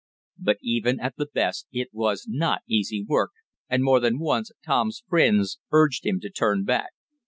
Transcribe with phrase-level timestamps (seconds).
[0.39, 3.33] But even at the best it was not easy work,
[3.69, 6.93] and more than once Tom's friends urged him to turn back.